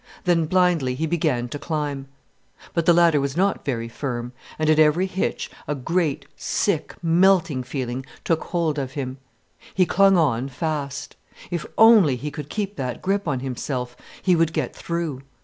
Then 0.23 0.47
blindly 0.47 0.95
he 0.95 1.05
began 1.05 1.47
to 1.49 1.59
climb. 1.59 2.07
But 2.73 2.87
the 2.87 2.93
ladder 2.93 3.19
was 3.21 3.37
not 3.37 3.63
very 3.63 3.87
firm, 3.87 4.31
and 4.57 4.67
at 4.67 4.79
every 4.79 5.05
hitch 5.05 5.51
a 5.67 5.75
great, 5.75 6.25
sick, 6.35 6.95
melting 7.03 7.61
feeling 7.61 8.03
took 8.23 8.45
hold 8.45 8.79
of 8.79 8.93
him. 8.93 9.19
He 9.75 9.85
clung 9.85 10.17
on 10.17 10.49
fast. 10.49 11.17
If 11.51 11.67
only 11.77 12.15
he 12.15 12.31
could 12.31 12.49
keep 12.49 12.77
that 12.77 13.03
grip 13.03 13.27
on 13.27 13.41
himself, 13.41 13.95
he 14.23 14.35
would 14.35 14.53
get 14.53 14.75
through. 14.75 15.21